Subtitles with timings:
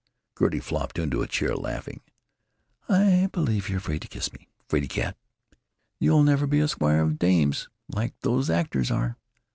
[0.39, 2.01] Gertie flopped into a chair, laughing:
[2.89, 4.47] "I believe you're afraid to kiss me!
[4.67, 5.15] 'Fraid cat!
[5.99, 9.17] You'll never be a squire of dames, like those actors are!